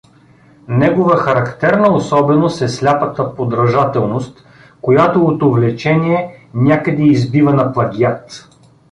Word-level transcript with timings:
Негова 0.81 1.17
характерна 1.17 1.89
особеност 1.91 2.61
е 2.61 2.67
сляпата 2.69 3.35
подражателност, 3.35 4.43
която 4.81 5.21
от 5.25 5.43
увлечение 5.43 6.47
някъде 6.53 7.03
избива 7.03 7.53
на 7.53 7.73
плагиат. 7.73 8.47